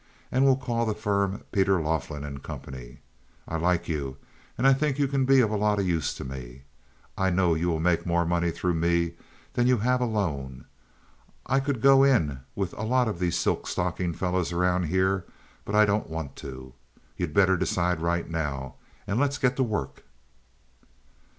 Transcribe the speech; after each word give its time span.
and 0.31 0.43
we'll 0.45 0.55
call 0.57 0.83
the 0.87 0.95
firm 0.95 1.43
Peter 1.51 1.79
Laughlin 1.79 2.39
& 2.39 2.39
Co. 2.39 2.59
I 3.47 3.55
like 3.57 3.87
you, 3.87 4.17
and 4.57 4.65
I 4.65 4.73
think 4.73 4.97
you 4.97 5.07
can 5.07 5.25
be 5.25 5.41
of 5.41 5.51
a 5.51 5.55
lot 5.55 5.77
of 5.79 5.87
use 5.87 6.11
to 6.15 6.23
me. 6.23 6.63
I 7.19 7.29
know 7.29 7.53
you 7.53 7.69
will 7.69 7.79
make 7.79 8.03
more 8.03 8.25
money 8.25 8.49
through 8.49 8.73
me 8.73 9.13
than 9.53 9.67
you 9.67 9.77
have 9.77 10.01
alone. 10.01 10.65
I 11.45 11.59
could 11.59 11.81
go 11.83 12.01
in 12.03 12.39
with 12.55 12.73
a 12.79 12.83
lot 12.83 13.07
of 13.07 13.19
these 13.19 13.37
silk 13.37 13.67
stocking 13.67 14.11
fellows 14.11 14.51
around 14.51 14.85
here, 14.85 15.23
but 15.65 15.75
I 15.75 15.85
don't 15.85 16.09
want 16.09 16.35
to. 16.37 16.73
You'd 17.15 17.31
better 17.31 17.55
decide 17.55 17.99
right 18.01 18.27
now, 18.27 18.77
and 19.05 19.19
let's 19.19 19.37
get 19.37 19.55
to 19.57 19.63
work." 19.63 20.03